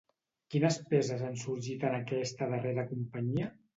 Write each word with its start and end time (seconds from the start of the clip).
Quines 0.53 0.77
peces 0.93 1.21
han 1.27 1.37
sorgit 1.41 1.85
en 1.91 1.99
aquesta 2.01 2.49
darrera 2.55 2.87
companyia? 2.95 3.53